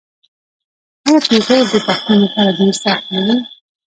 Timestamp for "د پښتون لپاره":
1.71-2.55